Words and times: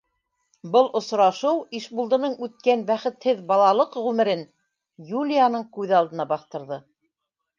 Был 0.75 0.87
осрашыу 0.99 1.59
Ишбулдының 1.79 2.33
үткән 2.47 2.81
бәхетһеҙ 2.87 3.43
балалыҡ 3.53 3.99
ғүмерен 4.07 4.41
Юлияның 5.13 5.69
күҙ 5.79 5.95
алдына 5.99 6.27
баҫтырҙы. 6.35 6.83